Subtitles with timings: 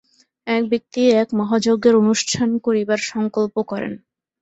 [0.47, 3.93] এক ব্যক্তি একমহাযজ্ঞের অনুষ্ঠান করিবার সঙ্কল্প করেন।